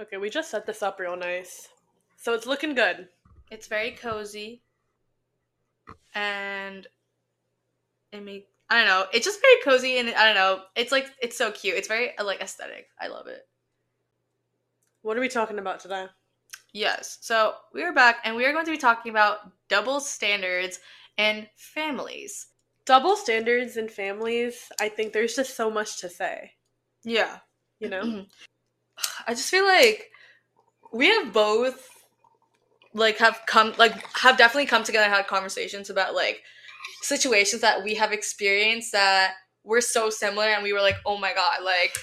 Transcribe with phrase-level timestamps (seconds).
[0.00, 1.68] Okay, we just set this up real nice.
[2.16, 3.08] So it's looking good.
[3.50, 4.62] It's very cozy.
[6.14, 6.86] And
[8.12, 9.06] it make I don't know.
[9.12, 10.62] It's just very cozy and I don't know.
[10.76, 11.76] It's like it's so cute.
[11.76, 12.86] It's very uh, like aesthetic.
[13.00, 13.48] I love it.
[15.02, 16.06] What are we talking about today?
[16.72, 17.18] Yes.
[17.22, 19.38] So we are back and we are going to be talking about
[19.68, 20.80] double standards
[21.16, 22.48] and families.
[22.84, 26.52] Double standards and families, I think there's just so much to say,
[27.04, 27.38] Yeah.
[27.80, 28.24] you know?
[29.26, 30.10] I just feel like
[30.92, 31.88] we have both
[32.94, 36.42] like have come like have definitely come together and had conversations about like
[37.02, 39.34] situations that we have experienced that
[39.64, 41.96] were so similar and we were like, oh my god, like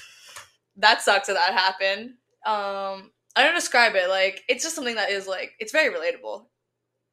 [0.77, 2.11] that sucks that that happened.
[2.45, 6.45] Um I don't describe it, like it's just something that is like it's very relatable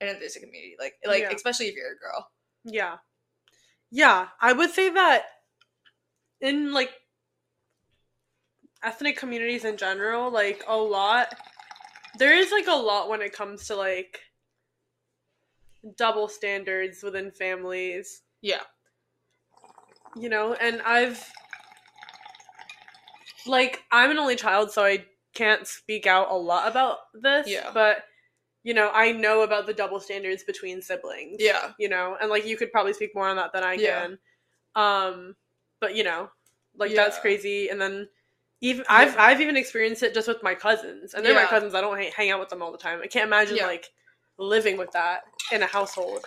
[0.00, 0.77] in a there's community.
[0.78, 1.33] Like like Yeah.
[1.34, 2.28] especially if you're a girl.
[2.64, 2.96] Yeah.
[3.91, 5.24] Yeah, I would say that
[6.41, 6.91] in like
[8.84, 11.28] ethnic communities in general, like a lot
[12.18, 14.20] there is like a lot when it comes to like
[15.97, 18.60] double standards within families, Yeah.
[20.16, 21.27] you know, and I've
[23.47, 27.70] like I'm an only child so I can't speak out a lot about this, Yeah.
[27.72, 28.05] but
[28.62, 31.72] you know, I know about the double standards between siblings Yeah.
[31.78, 34.03] you know and like you could probably speak more on that than i Yeah.
[34.03, 34.19] can
[34.75, 35.34] um
[35.80, 36.30] but you know
[36.77, 38.08] like that's crazy and then
[38.62, 41.80] even i've i've even experienced it just with my cousins and they're my cousins i
[41.80, 43.66] don't hang, hang out with them all the time i can't imagine Yeah.
[43.66, 43.88] like
[44.38, 46.24] living with that in a household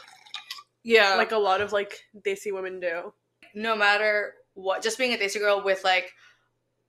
[0.83, 1.15] Yeah.
[1.15, 3.11] like a lot of like desi women do
[3.55, 6.11] no matter what, just being a Desi girl with like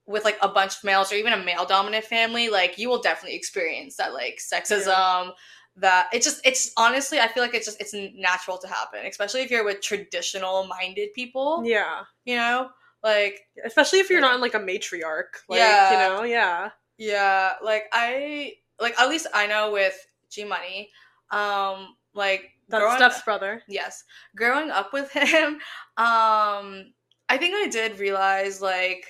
[0.05, 3.01] with like a bunch of males or even a male dominant family, like you will
[3.01, 5.33] definitely experience that like sexism.
[5.79, 9.41] That it's just it's honestly I feel like it's just it's natural to happen, especially
[9.41, 11.63] if you're with traditional minded people.
[11.65, 12.69] yeah You know,
[13.03, 15.91] like especially if you're not in like a matriarch like Yeah.
[15.91, 16.23] you know?
[16.23, 16.69] Yeah.
[16.97, 19.95] Yeah, like I like at least I know with
[20.31, 20.89] G Money,
[21.31, 23.61] um, like that's growing- steph's brother.
[23.67, 24.03] Yes.
[24.35, 25.59] Growing up with him
[25.97, 26.93] um
[27.29, 29.05] i think i did realize like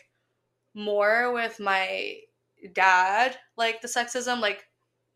[0.73, 2.15] more with my
[2.73, 4.63] dad like the sexism like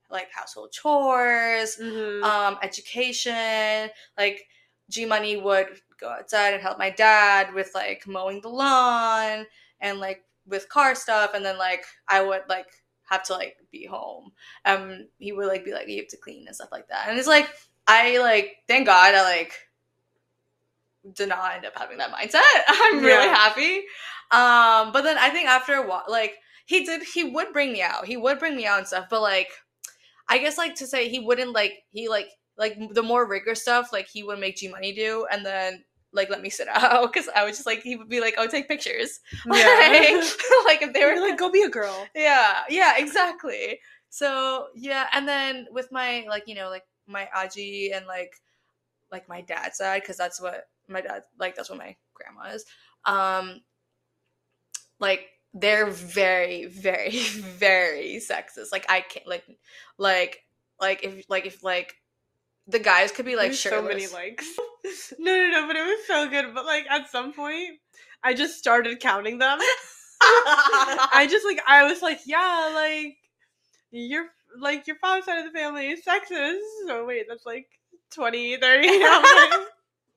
[0.09, 2.23] like household chores Mhm.
[2.23, 4.43] um education like
[4.89, 5.67] g money would
[6.01, 9.45] go outside and help my dad with like mowing the lawn
[9.79, 12.67] and like with car stuff and then like i would like
[13.03, 14.31] have to like be home.
[14.65, 17.07] Um he would like be like you have to clean and stuff like that.
[17.09, 17.49] And it's like
[17.87, 19.53] i like thank god i like
[21.13, 22.41] did not end up having that mindset.
[22.67, 23.33] I'm really Yeah.
[23.33, 23.77] happy.
[24.31, 27.81] Um but then i think after a while like he did he would bring me
[27.81, 28.05] out.
[28.05, 29.49] He would bring me out and stuff but like
[30.29, 33.91] I guess like to say he wouldn't like he like like the more rigor stuff
[33.91, 37.29] like he would make G Money do and then like let me sit out because
[37.35, 39.19] I was just like he would be like oh take pictures.
[39.45, 39.53] Yeah.
[39.53, 40.23] Like,
[40.65, 42.07] like if they were like go be a girl.
[42.15, 43.79] Yeah yeah exactly.
[44.09, 48.33] So yeah and then with my like you know like my aji and like
[49.11, 52.65] like my dad's side because that's what my dad like that's what my grandma is
[53.05, 53.61] um
[54.99, 58.71] like they're very very very sexist.
[58.71, 59.45] Like i can't like
[59.97, 60.43] like
[60.79, 61.95] like if like if like
[62.67, 63.81] the guys could be like shirtless.
[63.81, 64.47] so many likes.
[65.19, 66.53] no, no, no, but it was so good.
[66.53, 67.79] But like at some point,
[68.23, 69.59] I just started counting them.
[70.21, 73.17] I just like I was like, yeah, like
[73.91, 74.25] your
[74.59, 76.59] like your father's side of the family is sexist.
[76.87, 77.67] So wait, that's like
[78.13, 78.87] 20, 30.
[78.87, 78.99] Like,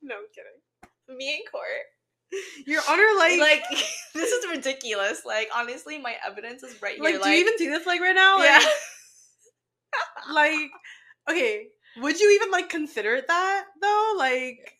[0.03, 1.17] no I'm kidding.
[1.17, 1.65] me in court
[2.67, 3.63] Your honor, like, like
[4.13, 7.57] this is ridiculous like honestly my evidence is right like, here Like, do you even
[7.57, 8.37] see this like right now?
[8.37, 8.69] Like, yeah
[10.33, 10.71] like,
[11.29, 11.67] okay,
[11.99, 14.15] would you even like consider it that though?
[14.17, 14.75] Like,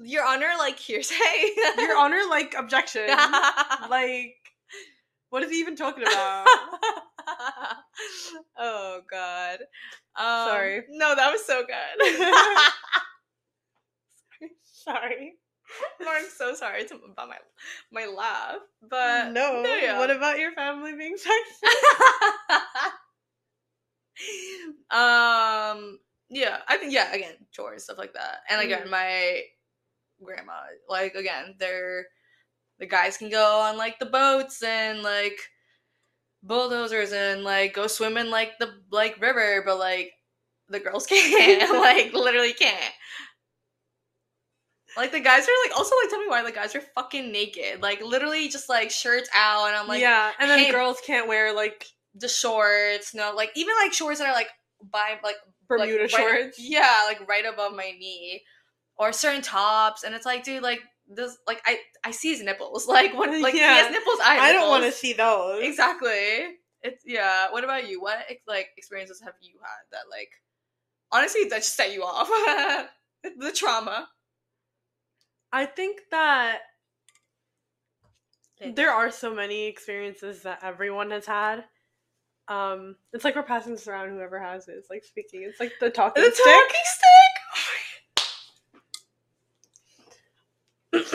[0.00, 3.08] your honor like hearsay your honor, like objection.
[3.90, 4.36] like,
[5.30, 6.46] what is he even talking about?
[8.56, 9.58] oh god
[10.16, 10.82] um, Sorry.
[10.90, 12.00] no that was so good
[14.62, 15.34] Sorry.
[16.00, 17.36] No, i'm so sorry to, about my
[17.92, 19.62] my laugh but no.
[19.98, 21.64] What about your family being sexist?
[24.90, 25.98] um
[26.30, 28.90] yeah i think yeah again chores stuff like that and again Mhm.
[28.90, 29.42] my
[30.22, 32.06] grandma like again they're
[32.78, 35.38] the guys can go on like the boats and like
[36.42, 40.12] bulldozers and like go swim in like the like river but like
[40.68, 42.92] the girls can't like literally can't
[44.96, 47.80] like the guys are like also like tell me why the guys are fucking naked
[47.82, 51.28] like literally just like shirts out and i'm like yeah, and then hey- girls can't
[51.28, 54.48] wear like the shorts, no, like even like shorts that are like
[54.90, 55.36] by like
[55.68, 56.58] Bermuda like, right- shorts.
[56.60, 58.42] yeah, like right above my knee,
[58.96, 62.86] or certain tops, and it's like, dude, like this, like I I see his nipples,
[62.88, 63.74] like what, like he Yeah.
[63.74, 64.18] has nipples.
[64.24, 65.62] I I don't want to see those.
[65.62, 66.56] exactly.
[66.82, 67.50] It's yeah.
[67.50, 68.00] What about you?
[68.00, 70.30] What like experiences have you had that like
[71.12, 72.28] honestly that just set you off?
[73.38, 74.08] the trauma.
[75.52, 76.58] I think that
[78.74, 81.64] there are so many experiences that everyone has had.
[82.48, 84.08] Um, it's like we're passing this around.
[84.08, 85.42] Whoever has it, it is like speaking.
[85.42, 86.44] It's like the talking the stick.
[86.44, 86.76] talking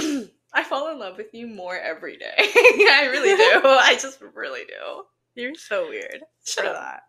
[0.10, 0.30] stick.
[0.54, 2.36] I fall in love with you more every day.
[2.38, 3.62] I really do.
[3.68, 5.04] I just really do.
[5.36, 6.22] You're so weird.
[6.46, 6.76] Shut for up.
[6.76, 7.02] that.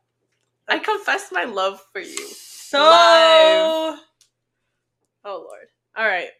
[0.69, 2.27] I confess my love for you.
[2.29, 2.79] So.
[2.79, 3.99] Live.
[5.27, 5.69] Oh lord.
[5.97, 6.29] All right.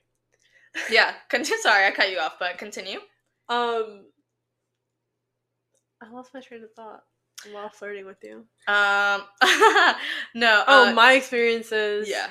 [0.90, 1.62] Yeah, continue.
[1.62, 2.98] Sorry, I cut you off, but continue.
[3.48, 4.06] Um.
[6.02, 7.04] I lost my train of thought
[7.52, 8.44] while flirting with you.
[8.67, 9.23] Um,
[10.35, 10.64] no.
[10.67, 12.08] Oh, uh, my experiences.
[12.08, 12.31] yeah,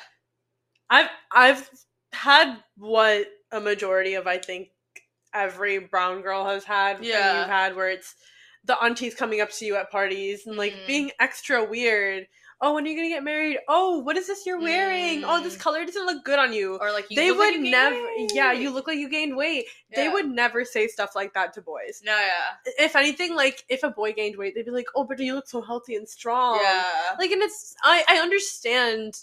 [0.89, 1.69] I've I've
[2.11, 4.69] had what a majority of I think
[5.33, 7.03] every brown girl has had.
[7.03, 7.39] Yeah.
[7.41, 8.15] you've had where it's
[8.65, 10.87] the aunties coming up to you at parties and like Mhm.
[10.87, 12.27] being extra weird.
[12.61, 13.59] Oh, when are you gonna get married?
[13.67, 15.23] Oh, what is this you're wearing?
[15.25, 15.59] Oh, this Mm.
[15.59, 16.77] color doesn't look good on you.
[16.77, 18.07] or like you they like would you never.
[18.33, 19.65] Yeah, you look like you gained weight.
[19.95, 22.01] They would never say stuff like that to boys.
[22.05, 25.19] No, yeah, If anything, like if a boy gained weight, they'd be like, "Oh, but
[25.19, 27.15] you look so healthy and strong." yeah.
[27.19, 29.17] like and it's i i understand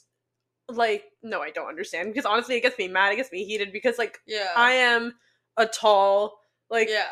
[0.68, 3.72] like no i don't understand because honestly it gets me mad it gets me heated
[3.72, 4.52] because like Yeah.
[4.56, 5.14] i am
[5.56, 6.38] a tall
[6.70, 7.08] like yeah.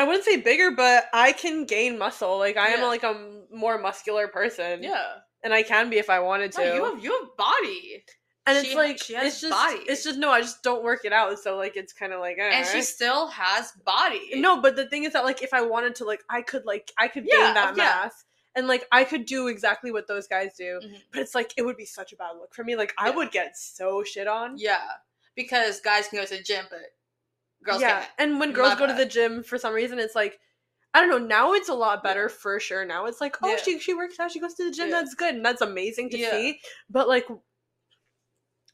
[0.00, 3.78] I wouldn't say bigger but i can gain muscle like i am like a more
[3.78, 5.04] muscular person Yeah.
[5.44, 8.04] and i can be if i wanted to No, you have you have body.
[8.46, 9.80] and she it's like she has it's just body.
[9.86, 12.36] it's just no i just don't work it out so like it's kind of like
[12.38, 12.50] eh.
[12.52, 14.30] And she still has body.
[14.40, 16.90] no but the thing is that like if i wanted to like i could like
[16.98, 17.84] i could Yeah, gain that yeah.
[17.84, 18.24] mass
[18.56, 20.96] and like i could do exactly what those guys do Mhm.
[21.12, 23.16] but it's like it would be such a bad look for me like i Yeah.
[23.16, 24.80] would get so shit on Yeah.
[25.36, 26.80] Because guys can go to the gym, but
[27.64, 30.38] girls yeah and when girls go to the gym for some reason it's like
[30.94, 33.56] i don't know now it's a lot better for sure now it's like oh Yeah.
[33.62, 35.00] she, she works out she goes to the gym Yeah.
[35.00, 36.30] that's good and that's amazing to Yeah.
[36.30, 37.26] see but like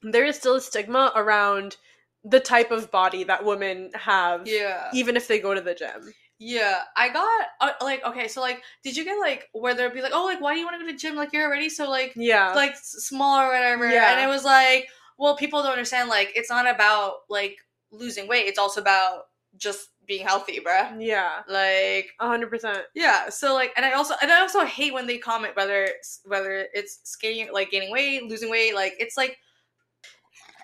[0.03, 1.77] there is still a stigma around
[2.25, 4.91] the type of body that women have Yeah.
[4.93, 8.63] even if they go to the gym Yeah, I got uh, like okay, so like,
[8.85, 10.81] did you get like where there'd be like, oh, like why do you want to
[10.81, 11.17] go to the gym?
[11.17, 13.89] Like you're already so like yeah like s- small or whatever.
[13.91, 14.13] Yeah.
[14.13, 14.87] And it was like,
[15.19, 16.11] well, people don't understand.
[16.11, 17.57] Like it's not about like
[17.91, 18.47] losing weight.
[18.47, 19.25] It's also about
[19.57, 20.97] just being healthy, bruh.
[20.99, 23.29] yeah Like a hundred percent yeah.
[23.29, 26.67] So like, and I also and I also hate when they comment whether it's, whether
[26.73, 28.75] it's skating like gaining weight, losing weight.
[28.75, 29.37] Like it's like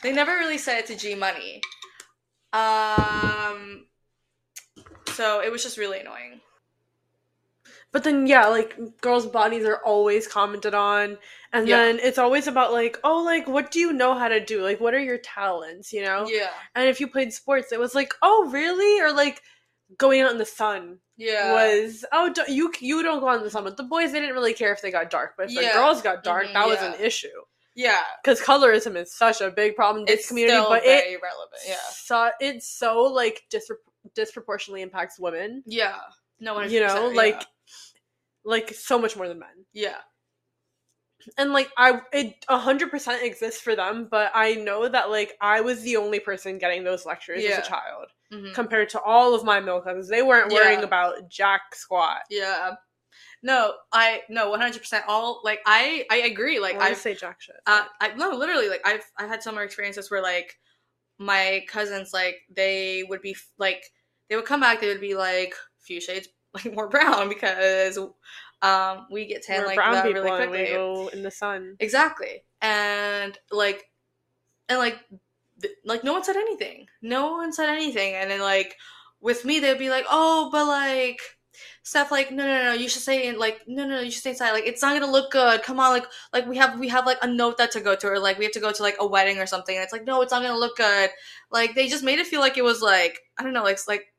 [0.03, 1.61] they never really said it to G Money.
[2.53, 3.87] Um.
[5.09, 6.41] So it was just really annoying.
[7.93, 11.19] But then yeah, like girls' bodies are always commented on.
[11.53, 11.77] And Yeah.
[11.77, 14.63] then it's always about like, oh, like what do you know how to do?
[14.63, 16.27] Like what are your talents, you know?
[16.29, 16.49] Yeah.
[16.75, 19.01] And if you played sports, it was like, oh, really?
[19.01, 19.43] Or like
[19.99, 21.53] going out in the sun Yeah.
[21.53, 23.65] was oh, you you don't go out in the sun.
[23.65, 25.35] But the boys, they didn't really care if they got dark.
[25.37, 25.69] But if Yeah.
[25.69, 27.29] the girls got dark, Mhm, that was an issue
[27.75, 28.01] yeah.
[28.25, 30.57] because colorism is such a big problem in this It's community.
[30.57, 31.61] still But very relevant.
[31.67, 31.77] Yeah.
[31.93, 33.77] so it's so like dispro-
[34.15, 35.63] disproportionately impacts women.
[35.67, 35.99] Yeah.
[36.43, 36.71] No one.
[36.71, 37.43] You know, like
[38.45, 39.65] like so much more than men.
[39.73, 39.97] Yeah.
[41.39, 45.81] and like i it 100% exists for them but i know that like i was
[45.83, 47.51] the only person getting those lectures Yeah.
[47.51, 48.53] as a child Mhm.
[48.55, 50.85] compared to all of my male cousins they weren't worrying Yeah.
[50.85, 52.75] about jack squat Yeah.
[53.45, 55.05] No, I no one hundred percent.
[55.09, 56.59] All like I I agree.
[56.61, 60.11] Like I say jack shit uh, I no literally like I've I've had similar experiences
[60.11, 60.59] where like
[61.19, 63.83] my cousins like they would be like
[64.29, 67.99] they would come back they would be like few shades like more brown because
[68.63, 70.75] um we get tan We're like brown that really and we quickly.
[70.75, 71.77] go in the sun.
[71.81, 72.45] Exactly.
[72.61, 73.85] And like
[74.69, 74.99] and like
[75.61, 76.87] th- like no one said anything.
[77.01, 78.15] No one said anything.
[78.15, 78.77] And then like
[79.21, 81.21] with me they'd be like oh but like
[81.85, 84.21] stuff like no no no you should stay in like no no no you should
[84.21, 84.53] stay inside.
[84.53, 85.63] Like it's not gonna look good.
[85.63, 88.07] Come on like like we have we have like a note that to go to
[88.07, 89.75] or like we have to go to like a wedding or something.
[89.75, 91.11] And it's like no it's not gonna look good.
[91.51, 94.12] Like they just made it feel like it was like i don't know like like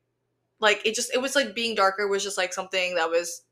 [0.63, 3.43] like it just it was like being darker was just like something that was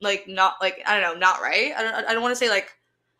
[0.00, 2.48] like not like i don't know not right i don't i don't want to say
[2.48, 2.70] like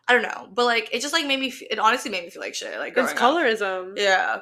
[0.06, 2.40] i don't know but like it just like made me it honestly made me feel
[2.40, 3.58] like shit like it's growing up.
[3.58, 4.40] colorism Yeah.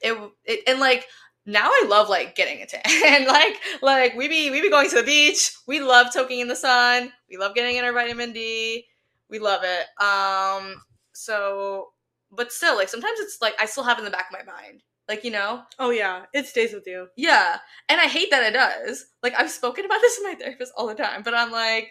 [0.00, 1.06] It, it and like
[1.46, 2.82] now I love like getting a tan.
[3.06, 5.52] and like like we be we be going to the beach.
[5.66, 7.12] We love soaking in the sun.
[7.28, 8.86] We love getting in our vitamin D.
[9.28, 10.02] We love it.
[10.02, 10.82] Um
[11.12, 11.90] so
[12.32, 14.82] but still like sometimes it's like I still have in the back of my mind.
[15.08, 15.62] Like, you know?
[15.78, 17.58] oh yeah it stays with you Yeah.
[17.88, 19.06] And I hate that it does.
[19.22, 21.90] Like I've spoken about this with my therapist all the time, but I'm like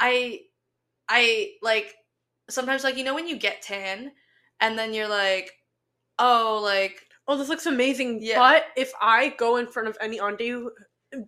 [0.00, 0.40] I
[1.08, 1.94] I like
[2.50, 4.12] sometimes like you know when you get tan
[4.60, 5.50] and then you're like
[6.18, 8.38] oh like oh this looks amazing Yeah.
[8.38, 10.72] but if i go in front of any auntie who-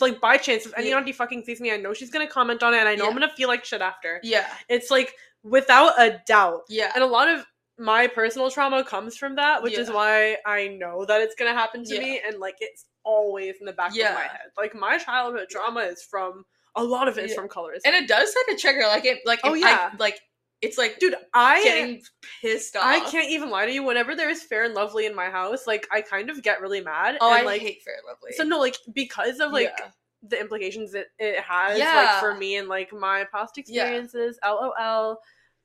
[0.01, 0.97] like by chance if any Yeah.
[0.99, 3.15] auntie fucking sees me, I know she's gonna comment on it, and I know I'm
[3.15, 4.21] gonna feel like shit after.
[4.23, 4.47] Yeah.
[4.69, 6.93] It's like without a doubt, Yeah.
[6.95, 7.47] and a lot of
[7.81, 11.83] my personal trauma comes from that, which is why I know that it's gonna happen
[11.85, 12.01] to Yeah.
[12.01, 14.51] me, and like it's always in the back of my head.
[14.57, 16.45] Like my childhood trauma is from
[16.77, 17.37] a lot of it is Yeah.
[17.41, 17.81] from colorism.
[17.87, 19.91] And it does tend to trigger like it like Oh, yeah.
[19.93, 20.21] I, like
[20.61, 22.03] it's like Dude, I getting
[22.43, 22.85] pissed off.
[22.85, 23.83] I can't even lie to you.
[23.83, 26.83] Whenever there is fair and lovely in my house, like I kind of get really
[26.83, 27.17] mad.
[27.23, 28.33] Oh, and, I like hate Fair and Lovely.
[28.33, 29.89] so no, like because of like Yeah.
[30.23, 32.21] the implications it, it has like Yeah.
[32.21, 33.63] for me and like my past Yeah.
[33.63, 35.19] experiences lol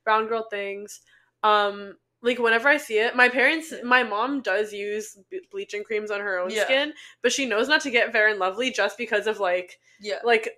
[0.06, 1.02] brown girl things
[1.44, 5.18] um like whenever i see it my parents my mom does use
[5.52, 6.64] bleaching creams on her own Yeah.
[6.64, 10.20] skin but she knows not to get fair and lovely just because of like yeah.
[10.24, 10.50] like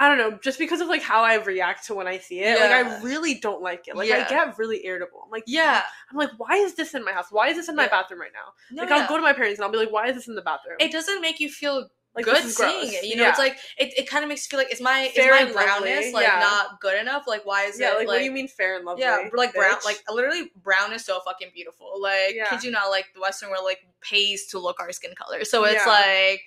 [0.00, 2.58] i don't know just because of like how i react to when i see it.
[2.58, 3.96] Like i really don't like it.
[3.96, 5.22] Like i get really irritable.
[5.24, 5.82] I'm like Yeah.
[6.10, 7.26] i'm like why is this in my house?
[7.30, 8.52] Why is this in my bathroom right now?
[8.72, 8.96] No, like yeah.
[9.02, 10.76] i'll go to my parents and i'll be like why is this in the bathroom?
[10.80, 13.04] It doesn't make you feel like good seeing it.
[13.04, 13.30] You know, Yeah.
[13.30, 15.54] it's like it, it kind of makes you feel like is my Fair is and
[15.54, 16.40] my brownness like yeah.
[16.40, 17.24] not good enough?
[17.26, 19.54] Like why is yeah it like, what do you mean fair and lovely Yeah, like
[19.54, 22.00] brown, like literally brown is so fucking beautiful.
[22.00, 22.48] Like, Yeah.
[22.50, 25.64] kid you not, like the Western world like pays to look our skin color, so
[25.64, 26.42] it's like,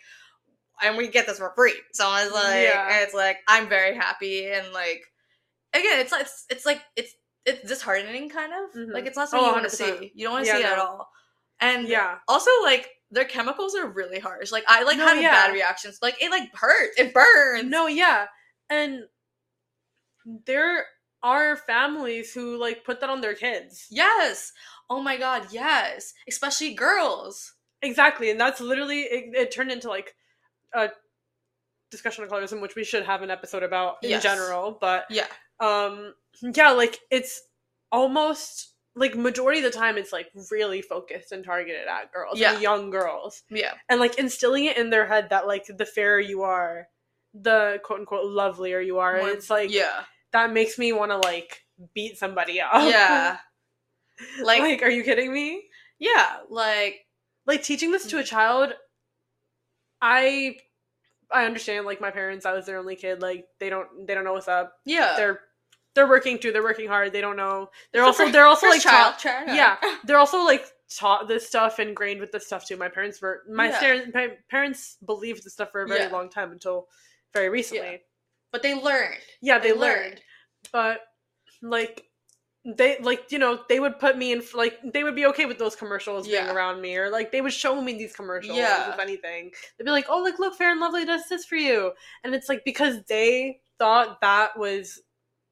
[0.82, 1.80] and we get this for free.
[1.94, 3.00] So I was like, Yeah.
[3.02, 5.02] it's like I'm very happy and like,
[5.74, 7.14] again, it's like it's, it's like it's
[7.46, 8.94] it's disheartening kind of Mhm.
[8.94, 10.12] like it's not something Oh, you want to see.
[10.16, 11.10] You don't want to see it at all,
[11.60, 14.52] and yeah also like their chemicals are really harsh.
[14.52, 15.32] Like I like No, had yeah.
[15.32, 16.00] bad reactions.
[16.02, 17.00] Like it like hurts.
[17.00, 17.70] It burns.
[17.70, 18.28] No, yeah.
[18.70, 19.06] And
[20.46, 20.86] there
[21.24, 23.88] are families who like put that on their kids.
[23.90, 24.52] Yes.
[24.90, 25.48] Oh my god.
[25.52, 26.14] Yes.
[26.28, 27.54] Especially girls.
[27.82, 28.30] Exactly.
[28.30, 30.16] And that's literally it, it turned into like
[30.74, 30.90] a
[31.92, 34.24] discussion of colorism, which we should have an episode about in Yes.
[34.24, 34.78] general.
[34.80, 35.28] But Yeah.
[35.60, 37.42] um yeah, like it's
[37.92, 42.40] almost like majority of the time it's like really focused and targeted at girls.
[42.40, 42.54] Yeah.
[42.54, 43.44] and young girls.
[43.50, 43.74] Yeah.
[43.90, 46.88] And like instilling it in their head that like the fairer you are,
[47.34, 49.18] the quote unquote lovelier you are.
[49.18, 50.04] More- it's like yeah.
[50.32, 51.62] that makes me want to like
[51.94, 52.72] beat somebody up.
[52.90, 53.38] Yeah.
[54.42, 55.64] like, Like- are you kidding me?
[56.00, 56.38] Yeah.
[56.50, 57.02] Like
[57.46, 58.10] Like teaching this Mm.
[58.12, 58.74] to a child,
[60.02, 60.58] I
[61.32, 61.86] I understand.
[61.86, 63.22] Like my parents, I was their only kid.
[63.22, 64.74] Like they don't they don't know what's up.
[64.86, 65.16] yeah.
[65.18, 65.40] They're
[65.96, 66.52] they're working too.
[66.52, 67.12] They're working hard.
[67.14, 67.70] They don't know.
[67.92, 69.16] They're The also they're also like child.
[69.18, 69.48] taught.
[69.48, 72.78] Yeah, they're also like taught this stuff, ingrained with this stuff too.
[72.78, 73.80] My parents were my, Yeah.
[73.80, 76.10] parents my parents believed this stuff for a very Yeah.
[76.10, 76.88] long time until
[77.34, 78.04] very recently.
[78.52, 79.20] But they learned.
[79.42, 80.04] Yeah, they, They learned.
[80.06, 80.22] learned.
[80.72, 81.02] but
[81.62, 82.06] like
[82.66, 85.60] they like you know they would put me in like they would be okay with
[85.60, 88.92] those commercials being around me or like they would show me these commercials Yeah.
[88.92, 91.92] if anything they'd be like oh like look fair and lovely does this for you
[92.24, 95.00] and it's like because they thought that was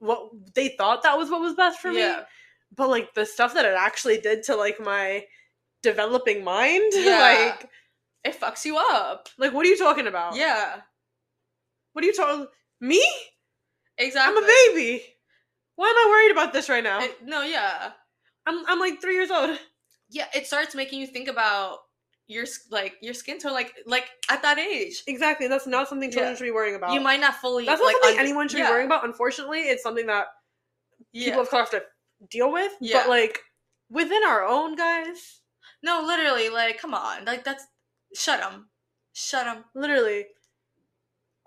[0.04, 2.14] what they thought that was what was best for me
[2.76, 5.24] but like the stuff that it actually did to like my
[5.82, 7.20] developing mind Yeah.
[7.50, 7.70] like
[8.24, 9.30] It fucks you up.
[9.38, 10.82] like what are you talking about Yeah.
[11.94, 12.48] what are you talking
[12.82, 13.04] me
[13.98, 14.38] Exactly.
[14.38, 15.04] i'm a baby
[15.76, 17.92] why am i worried about this right now It- no, yeah.
[18.46, 19.58] I'm I'm like three years old.
[20.10, 21.80] Yeah, it starts making you think about
[22.28, 25.04] your like your skin tone like like at that age.
[25.08, 25.48] Exactly.
[25.48, 26.38] That's not something children Yeah.
[26.38, 26.94] should be worrying about.
[26.94, 28.68] You might not fully That's not like something under- anyone should yeah.
[28.68, 29.06] be worrying about.
[29.06, 30.28] Unfortunately, it's something that
[31.12, 31.26] Yeah.
[31.30, 31.84] people of color have to
[32.30, 32.72] deal with.
[32.80, 33.00] Yeah.
[33.00, 33.40] But like
[33.90, 35.42] within our own guys,
[35.84, 37.66] No, literally, like, come on, like that's
[38.16, 38.70] shut them,
[39.12, 39.66] shut them.
[39.76, 40.28] literally,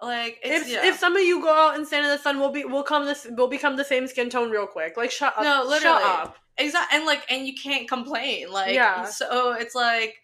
[0.03, 0.85] Like, it's if yeah.
[0.87, 3.07] if some of you go out and stand in the sun, we'll be we'll come
[3.07, 4.97] this we'll become the same skin tone real quick.
[4.99, 5.43] Like shut up.
[5.43, 6.01] No, literally.
[6.03, 6.37] Shut up.
[6.59, 9.07] exactly, and like, and you can't complain, like, Yeah.
[9.07, 10.17] So it's like,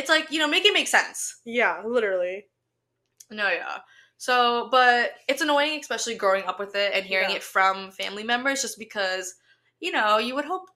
[0.00, 1.40] it's like you know, make it make sense.
[1.44, 2.46] Yeah, literally.
[3.30, 3.78] No, yeah.
[4.16, 7.36] So, but it's annoying, especially growing up with it and hearing Yeah.
[7.36, 9.34] it from family members, just because,
[9.78, 10.66] you know, you would hope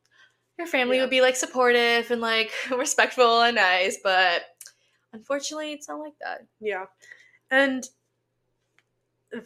[0.56, 1.02] your family Yeah.
[1.02, 4.44] would be like supportive and like respectful and nice, but
[5.12, 6.46] unfortunately, it's not like that.
[6.60, 6.86] Yeah.
[7.50, 7.86] And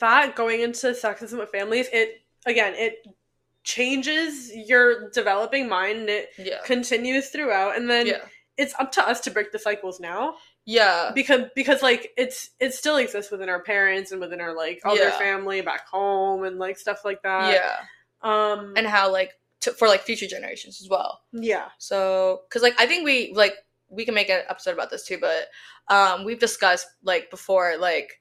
[0.00, 2.98] that going into sexism with families, it again, it
[3.64, 6.60] changes your developing mind and it Yeah.
[6.64, 8.24] continues throughout and then yeah.
[8.58, 10.34] It's up to us to break the cycles now
[10.66, 11.12] Yeah.
[11.14, 15.00] because because like it's it still exists within our parents and within our like other
[15.08, 15.18] Yeah.
[15.18, 17.76] family back home and like stuff like that yeah.
[18.22, 21.20] um And how, like, to, for like future generations as well.
[21.32, 23.54] yeah So, because like I think we like
[23.88, 25.46] we can make an episode about this too, but
[25.88, 28.20] um we've discussed like before like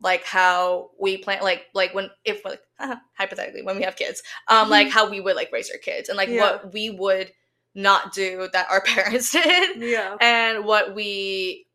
[0.00, 2.60] like how we plan like like when if like
[3.18, 6.16] hypothetically when we have kids um like how we would like raise our kids and
[6.16, 6.40] like Yeah.
[6.42, 7.32] what we would
[7.74, 11.66] not do that our parents did yeah and what we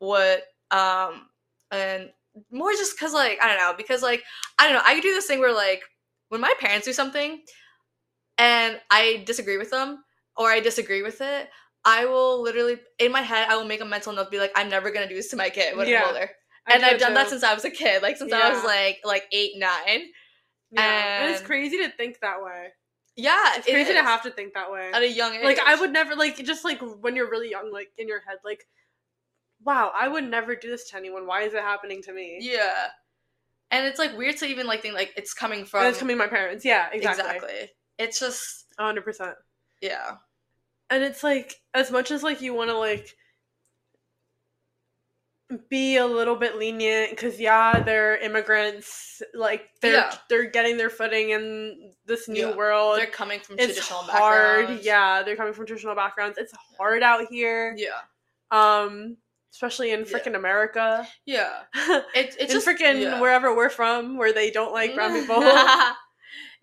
[0.00, 1.26] would um
[1.70, 2.10] and
[2.50, 4.22] more just because like i don't know because like
[4.58, 5.82] i don't know i do this thing where like
[6.30, 7.40] when my parents do something
[8.38, 10.02] and i disagree with them
[10.36, 11.48] or i disagree with it
[11.84, 14.68] i will literally in my head i will make a mental note be like i'm
[14.68, 16.02] never gonna do this to my kid when Yeah.
[16.02, 16.30] i'm older
[16.66, 19.00] I and I've done that since I was a kid, like since I was like
[19.04, 20.04] like eight, nine.
[20.70, 21.22] Yeah.
[21.22, 22.68] And it's crazy to think that way.
[23.16, 24.90] Yeah, It's it crazy to have to think that way.
[24.92, 25.44] at a young age.
[25.44, 28.38] Like I would never like just like when you're really young, like in your head,
[28.44, 28.66] like,
[29.62, 31.26] wow, I would never do this to anyone.
[31.26, 32.38] Why is it happening to me?
[32.40, 32.88] Yeah,
[33.70, 36.16] and it's like weird to even like think like it's coming from and it's coming
[36.16, 36.64] from my parents.
[36.64, 37.24] Yeah, exactly.
[37.24, 37.70] exactly.
[37.98, 39.36] It's just hundred percent.
[39.80, 40.16] yeah,
[40.90, 43.14] And it's like as much as like you want to like
[45.68, 50.14] be a little bit lenient because yeah they're immigrants like they're Yeah.
[50.30, 52.56] they're getting their footing in this new Yeah.
[52.56, 54.86] world they're coming from it's traditional hard backgrounds.
[54.86, 58.00] yeah they're coming from traditional backgrounds it's hard out here yeah,
[58.50, 59.16] um
[59.52, 60.30] especially in Yeah.
[60.34, 61.60] america yeah.
[61.74, 65.42] It, it's in just freaking wherever we're from where they don't like brown people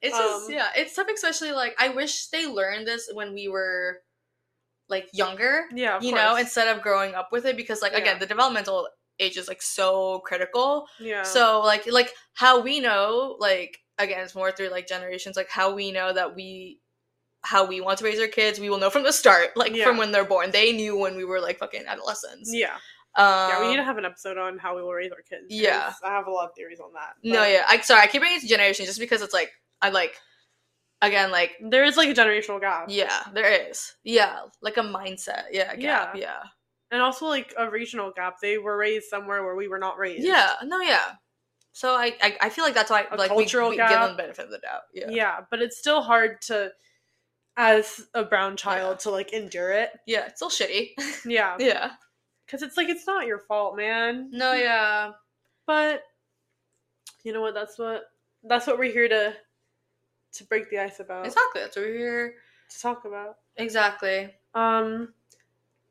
[0.02, 1.08] it's just Um, yeah, it's tough.
[1.14, 4.00] Especially like I wish they learned this when we were
[4.92, 5.64] like younger.
[5.74, 8.00] yeah you know, instead of growing up with it, because like Yeah.
[8.04, 8.88] again, the developmental
[9.20, 10.86] age is like so critical.
[11.00, 15.50] yeah So like like how we know like again it's more through like generations like
[15.50, 16.80] how we know that we
[17.44, 19.86] how we want to raise our kids we will know from the start like Yeah.
[19.86, 22.76] from when they're born they knew when we were like fucking adolescents yeah
[23.16, 25.46] um, yeah we need to have an episode on how we will raise our kids.
[25.50, 25.94] yeah.
[26.04, 28.38] i have a lot of theories on that no yeah I sorry I keep bringing
[28.38, 30.14] it to generation just because it's like I like
[31.02, 32.86] again like there is like a generational gap.
[32.90, 33.94] Yeah there is.
[34.04, 35.44] Yeah like a mindset.
[35.52, 36.22] Yeah gap, Yeah.
[36.22, 36.40] yeah.
[36.92, 38.36] And also like a regional gap.
[38.42, 40.24] They were raised somewhere where we were not raised.
[40.24, 41.14] Yeah no yeah.
[41.74, 44.12] So I I, I feel like that's why A like cultural we, we give them
[44.12, 44.82] the benefit of the doubt.
[44.94, 45.10] Yeah.
[45.10, 46.72] Yeah but it's still hard to
[47.58, 49.90] as a brown child to like endure it.
[50.06, 50.92] Yeah it's still shitty.
[51.26, 51.56] Yeah.
[51.60, 51.92] Yeah.
[52.46, 54.30] Because it's like it's not your fault man.
[54.32, 55.12] No yeah.
[55.68, 56.04] But
[57.24, 57.54] you know what?
[57.54, 58.04] That's what
[58.44, 59.34] that's what we're here to
[60.34, 61.62] to break the ice about Exactly.
[61.62, 62.34] That's what we're here.
[62.70, 64.34] to talk about Exactly.
[64.56, 65.14] um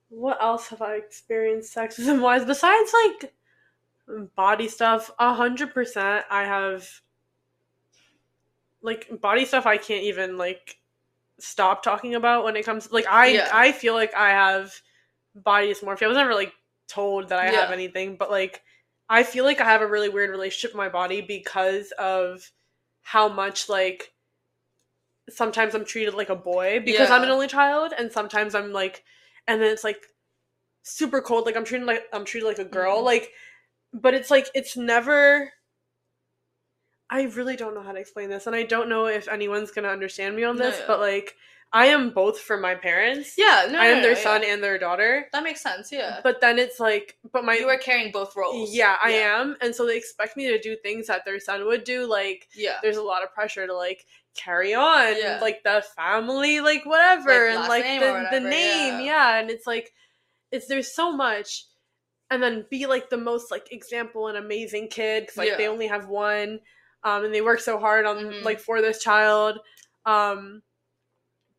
[0.09, 3.33] what else have i experienced sexism wise besides like
[4.35, 6.89] body stuff a hundred percent i have
[8.83, 10.79] like body stuff i can't even like
[11.39, 13.49] stop talking about when it comes like i Yeah.
[13.53, 14.75] i feel like i have
[15.35, 16.53] body dysmorphia i was never like
[16.89, 18.63] told that i have anything but like
[19.09, 22.51] i feel like i have a really weird relationship with my body because of
[23.03, 24.13] how much like
[25.31, 29.05] sometimes i'm treated like a boy because i'm an only child and sometimes i'm like
[29.47, 30.07] and then it's like
[30.83, 33.05] super cold like i'm treated like i'm treated like a girl Mhm.
[33.05, 33.33] like
[33.93, 35.51] but it's like it's never
[37.11, 39.89] i really don't know how to explain this and i don't know if anyone's gonna
[39.89, 40.85] understand me on No, this yeah.
[40.87, 41.35] but like
[41.73, 43.67] i am both for my parents Yeah.
[43.71, 43.79] No.
[43.79, 44.55] i am no, their no, son yeah.
[44.55, 45.91] and their daughter That makes sense.
[45.93, 46.21] Yeah.
[46.23, 48.73] but then it's like but my you are carrying both roles.
[48.75, 51.85] yeah i am and so they expect me to do things that their son would
[51.85, 52.77] do like Yeah.
[52.83, 55.39] there's a lot of pressure to like carry on Yeah.
[55.41, 59.35] like the family like whatever Like, and like the, or the name yeah.
[59.35, 59.39] yeah.
[59.39, 59.93] and it's like
[60.53, 61.67] it's there's so much
[62.31, 65.89] and then be like the most like example and amazing kid because like they only
[65.89, 66.61] have one
[67.03, 68.45] um and they work so hard on Mhm.
[68.45, 69.59] like for this child
[70.07, 70.63] um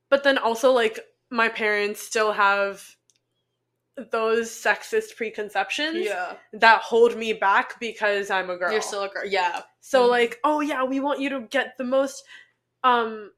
[0.10, 2.84] but then also like my parents still have
[4.12, 6.36] those sexist preconceptions Yeah.
[6.54, 8.72] that hold me back because I'm a girl.
[8.72, 9.26] You're still a girl.
[9.26, 9.62] Yeah.
[9.82, 10.10] So Mhm.
[10.10, 12.24] like, oh yeah, we want you to get the most
[12.84, 13.32] um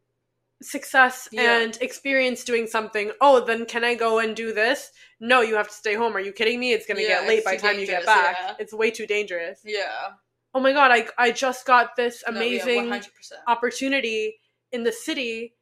[0.62, 1.60] success Yeah.
[1.60, 3.12] and experience doing something.
[3.20, 4.92] Oh, then can I go and do this?
[5.20, 6.16] No, you have to stay home.
[6.16, 6.72] Are you kidding me?
[6.74, 8.38] It's gonna Yeah, get late by the time you get back.
[8.40, 8.56] yeah.
[8.60, 9.60] It's way too dangerous.
[9.66, 10.12] Yeah.
[10.54, 13.10] Oh my god, I I just got this No, amazing 100%.
[13.48, 14.40] opportunity
[14.72, 15.56] in the city.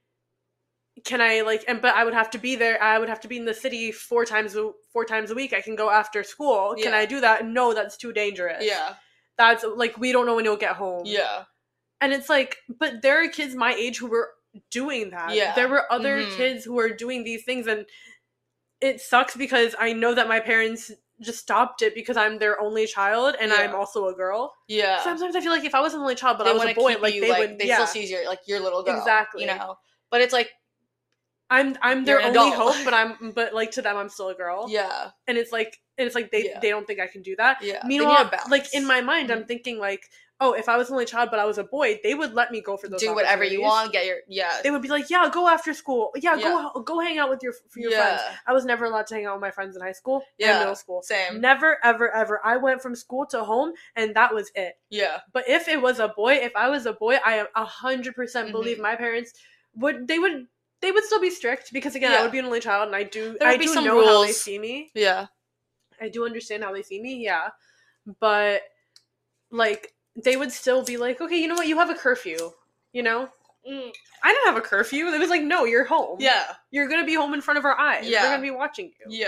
[1.05, 2.81] Can I like and but I would have to be there.
[2.83, 5.53] I would have to be in the city four times a four times a week.
[5.53, 6.75] I can go after school.
[6.77, 6.93] Can.
[6.93, 7.45] I do that?
[7.45, 8.63] No, that's too dangerous.
[8.63, 8.95] Yeah.
[9.37, 11.03] That's like we don't know when you'll get home.
[11.05, 11.45] Yeah.
[12.01, 14.31] And it's like, but there are kids my age who were
[14.71, 15.33] doing that.
[15.35, 15.53] Yeah.
[15.55, 16.35] There were other Mhm.
[16.35, 17.85] kids who were doing these things and
[18.81, 22.87] it sucks because I know that my parents just stopped it because I'm their only
[22.87, 24.55] child and I'm also a girl.
[24.67, 25.03] Yeah.
[25.03, 26.73] Sometimes I feel like if I was an only child but they I was a
[26.73, 27.75] boy, like you they like would they yeah.
[27.75, 28.97] still see you like your little girl.
[28.97, 29.41] Exactly.
[29.43, 29.77] You know.
[30.09, 30.49] But it's like
[31.51, 32.55] I'm I'm their only adult.
[32.55, 34.65] hope, but I'm but like to them I'm still a girl.
[34.69, 35.11] yeah.
[35.27, 36.59] And it's like and it's like they Yeah.
[36.59, 37.61] they don't think I can do that.
[37.61, 37.81] Yeah.
[37.85, 39.47] Meanwhile, like in my mind, I'm Mhm.
[39.47, 40.09] thinking like,
[40.41, 42.51] oh, if I was an only child but I was a boy, they would let
[42.51, 42.99] me go for those.
[42.99, 44.59] do whatever you want, get your yeah.
[44.63, 46.11] They would be like, yeah, go after school.
[46.15, 46.69] Yeah, Yeah.
[46.73, 48.17] go go hang out with your your yeah.
[48.17, 48.21] friends.
[48.47, 50.59] I was never allowed to hang out with my friends in high school Yeah.
[50.59, 51.01] middle school.
[51.03, 51.39] Same.
[51.39, 52.41] Never, ever, ever.
[52.43, 54.77] I went from school to home, and that was it.
[54.89, 55.19] Yeah.
[55.31, 58.15] But if it was a boy, if I was a boy, I am a hundred
[58.15, 58.81] percent believe Mhm.
[58.89, 59.33] my parents
[59.75, 60.07] would.
[60.07, 60.47] They would.
[60.81, 63.03] They would still be strict because again, I would be an only child, and I
[63.03, 63.37] do.
[63.39, 64.41] There I do know how they rules.
[64.41, 64.89] see me.
[64.95, 65.27] Yeah.
[66.01, 67.23] I do understand how they see me.
[67.23, 67.49] Yeah,
[68.19, 68.63] but
[69.51, 71.67] like they would still be like, okay, you know what?
[71.67, 72.51] You have a curfew.
[72.93, 73.29] You know.
[73.69, 73.91] Mm.
[74.23, 75.07] I didn't have a curfew.
[75.07, 76.17] It was like, no, you're home.
[76.19, 76.53] Yeah.
[76.71, 78.07] You're gonna be home in front of our eyes.
[78.07, 78.21] Yeah.
[78.21, 79.05] They're gonna be watching you.
[79.19, 79.27] Yeah.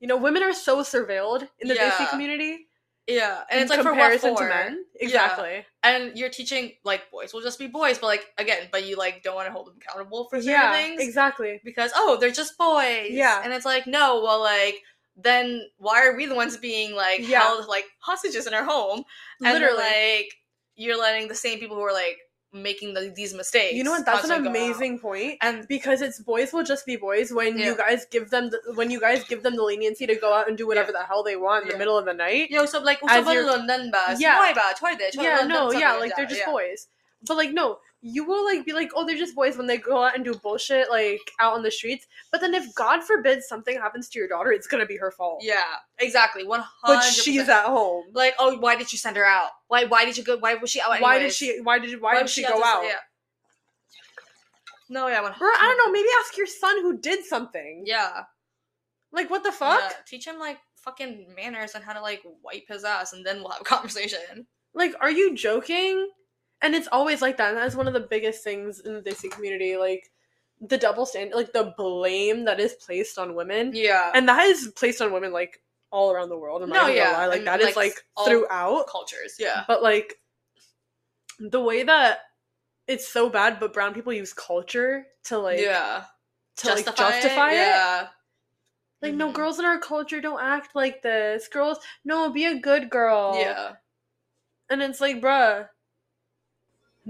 [0.00, 1.90] You know, women are so surveilled in the Yeah.
[1.90, 2.66] Desi community.
[3.08, 4.36] Yeah, and it's like for what for?
[4.36, 4.84] to men.
[5.00, 5.06] Yeah.
[5.08, 5.64] Exactly.
[5.82, 9.24] And you're teaching like boys will just be boys, but like again, but you like
[9.24, 11.60] don't want to hold them accountable for certain Yeah, things exactly.
[11.64, 13.08] because oh they're just boys.
[13.10, 13.42] Yeah.
[13.42, 14.82] and it's like no, well like
[15.16, 17.40] then why are we the ones being like Yeah.
[17.40, 19.04] held like hostages in our home?
[19.44, 19.78] And Literally.
[19.78, 20.32] like
[20.76, 22.18] you're letting the same people who are like
[22.54, 23.74] making the, these mistakes.
[23.74, 24.04] You know what?
[24.04, 24.66] That's an constantly go out.
[24.76, 25.38] amazing point.
[25.40, 27.66] And because it's boys will just be boys when Yeah.
[27.66, 30.48] you guys give them the, when you guys give them the leniency to go out
[30.48, 31.72] and do whatever the hell they want in Yeah.
[31.74, 32.50] the middle of the night.
[32.50, 34.16] Yo, so like As usap you're- London ba?
[34.18, 34.38] Yeah.
[34.38, 34.74] Sumay ba?
[34.78, 36.50] Choy de, choy yeah, no, yeah, like they're just yeah.
[36.52, 36.88] boys.
[37.26, 40.02] But like no, you will like be like, oh, they're just boys when they go
[40.02, 42.06] out and do bullshit like out on the streets.
[42.32, 45.40] But then if God forbid something happens to your daughter, it's gonna be her fault.
[45.42, 45.62] Yeah,
[46.00, 46.44] exactly.
[46.44, 46.96] One hundred.
[46.98, 48.06] But she's at home.
[48.12, 49.50] like, oh, why did you send her out?
[49.68, 49.84] Why?
[49.84, 50.36] Why did you go?
[50.38, 50.86] Why was she out?
[50.90, 51.02] Anyways?
[51.02, 51.60] Why did she?
[51.62, 52.00] Why did?
[52.00, 52.82] Why, did was she go out?
[52.84, 52.94] Yeah.
[54.88, 55.32] No, yeah, one.
[55.38, 55.92] Bro, I don't know.
[55.92, 57.84] Maybe ask your son who did something.
[57.86, 58.22] Yeah,
[59.12, 59.80] Like what the fuck?
[59.80, 59.92] yeah.
[60.06, 63.50] Teach him like fucking manners and how to like wipe his ass, and then we'll
[63.50, 64.46] have a conversation.
[64.74, 66.08] Like, are you joking?
[66.62, 67.48] And it's always like that.
[67.50, 69.76] And that's one of the biggest things in the Desi community.
[69.76, 70.10] Like
[70.60, 74.68] the double standard, like the blame that is placed on women, Yeah, and that is
[74.76, 76.62] placed on women like all around the world.
[76.62, 77.26] I'm No, yeah, lie.
[77.26, 77.76] Like and, that is like,
[78.16, 78.86] like throughout.
[78.86, 79.34] cultures.
[79.40, 80.14] Yeah, But like
[81.40, 82.20] the way that
[82.86, 86.04] it's so bad, but brown people use culture to like yeah.
[86.58, 87.56] to like justify it.
[87.56, 88.06] Yeah.
[89.00, 89.34] Like no Mhm.
[89.34, 91.48] girls in our culture don't act like this.
[91.48, 93.36] Girls, no, be a good girl.
[93.36, 93.72] Yeah.
[94.70, 95.68] And it's like, bruh,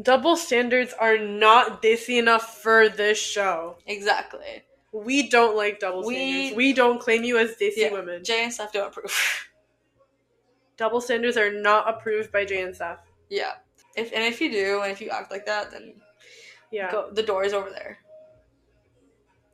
[0.01, 3.77] double standards are not desi enough for this show.
[3.87, 4.63] Exactly.
[4.93, 6.57] We don't like double We- standards.
[6.57, 7.93] We don't claim you as desi Yeah.
[7.93, 8.25] women.
[8.25, 9.13] Jay and don't approve.
[10.77, 13.01] double standards are not approved by Jay and Seth.
[13.29, 13.55] yeah.
[13.95, 16.01] If and if you do, and if you act like that, then
[16.71, 16.91] Yeah.
[16.91, 17.99] go, the door is over there.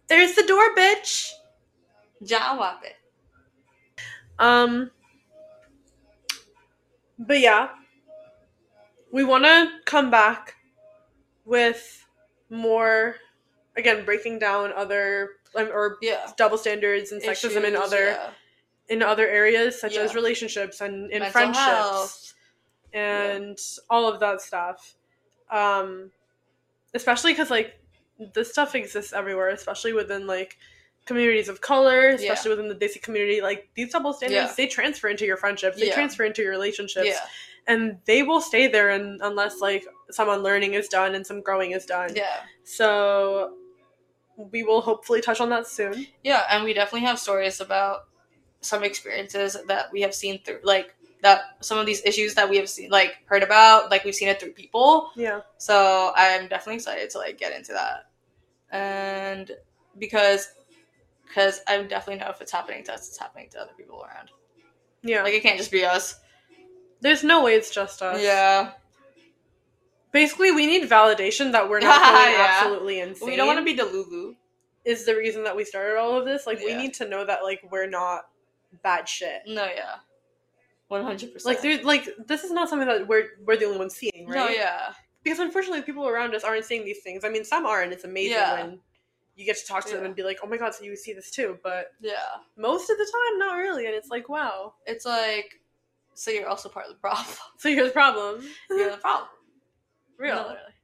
[0.07, 1.33] There's the door, bitch.
[2.23, 2.95] Jawab it.
[4.39, 4.93] Um
[7.19, 7.71] But yeah.
[9.13, 10.57] We wanna come back
[11.45, 12.07] with
[12.51, 13.17] more
[13.77, 16.31] again breaking down other um, or Yeah.
[16.37, 18.31] double standards and sexism in other yeah.
[18.89, 22.35] in other areas such as relationships and in Mental friendships health.
[22.93, 24.95] and all of that stuff
[25.51, 26.11] um
[26.95, 27.79] especially because like
[28.35, 30.59] this stuff exists everywhere especially within like
[31.07, 34.55] communities of color especially within the desi community like these double standards Yeah.
[34.57, 35.95] they transfer into your friendships they Yeah.
[35.95, 37.21] transfer into your relationships Yeah.
[37.69, 41.71] And they will stay there and, unless like some unlearning is done and some growing
[41.73, 42.41] is done Yeah.
[42.65, 43.55] so
[44.53, 48.07] we will hopefully touch on that soon Yeah, and we definitely have stories about
[48.61, 52.57] some experiences that we have seen through like that some of these issues that we
[52.57, 55.11] have seen like heard about, like we've seen it through people.
[55.17, 58.07] yeah So I'm definitely excited to like get into that.
[58.71, 59.51] And
[59.99, 60.49] because
[61.27, 64.31] because I definitely know if it's happening to us, it's happening to other people around.
[65.03, 66.21] yeah Like it can't just be us.
[67.01, 68.73] There's no way it's just us Yeah.
[70.13, 72.47] basically we need validation that we're not going Yeah.
[72.61, 74.35] absolutely insane We don't want to be Delulu.
[74.85, 77.43] is the reason that we started all of this like we need to know that
[77.43, 78.23] like we're not
[78.83, 79.97] bad shit No, yeah.
[80.89, 81.45] One hundred percent.
[81.55, 84.37] like there's like this is not something that we're we're the only ones seeing right
[84.37, 84.93] No, yeah.
[85.23, 88.05] because unfortunately people around us aren't seeing these things i mean some are and it's
[88.05, 88.63] amazing Yeah.
[88.67, 88.81] when
[89.37, 91.13] you get to talk to them and be like oh my god so you see
[91.13, 92.15] this too but Yeah.
[92.57, 95.61] most of the time not really and it's like wow It's like
[96.19, 97.27] so you're also part of the problem.
[97.59, 99.29] so you're the problem You're the problem.
[100.19, 100.75] real Literally.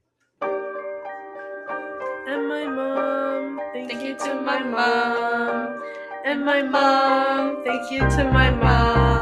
[2.28, 5.82] and my mom thank, Thank you you to my my mom
[6.24, 9.13] and my mom thank you to my mom